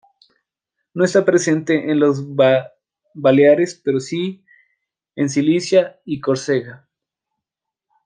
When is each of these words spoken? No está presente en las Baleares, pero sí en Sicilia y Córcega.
No 0.95 1.03
está 1.05 1.23
presente 1.23 1.91
en 1.91 1.99
las 1.99 2.23
Baleares, 3.13 3.79
pero 3.85 3.99
sí 3.99 4.43
en 5.15 5.29
Sicilia 5.29 6.01
y 6.05 6.19
Córcega. 6.19 6.89